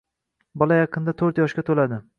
[0.63, 2.07] Bola yaqina to‘rt yoshga to‘ladi